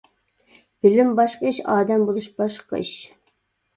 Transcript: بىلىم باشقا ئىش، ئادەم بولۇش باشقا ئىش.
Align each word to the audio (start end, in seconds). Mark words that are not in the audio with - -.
بىلىم 0.85 1.11
باشقا 1.21 1.47
ئىش، 1.51 1.59
ئادەم 1.75 2.07
بولۇش 2.11 2.31
باشقا 2.41 2.81
ئىش. 2.85 2.95